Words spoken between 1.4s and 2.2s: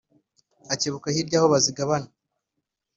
bazigabana